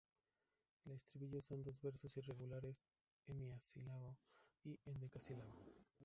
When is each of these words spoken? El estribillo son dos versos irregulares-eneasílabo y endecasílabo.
El 0.83 0.93
estribillo 0.93 1.43
son 1.43 1.61
dos 1.61 1.79
versos 1.79 2.17
irregulares-eneasílabo 2.17 4.17
y 4.63 4.79
endecasílabo. 4.85 5.53